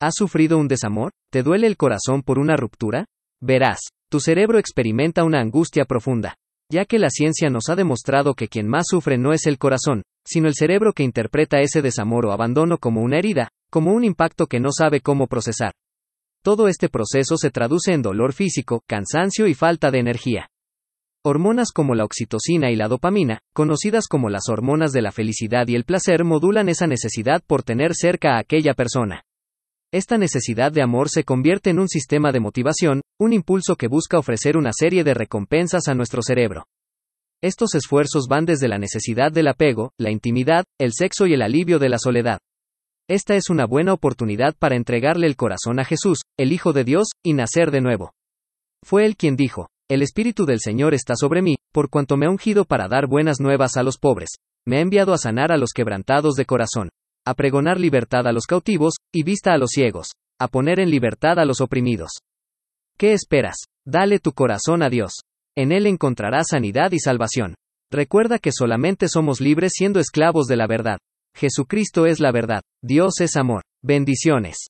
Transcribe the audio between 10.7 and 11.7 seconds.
que interpreta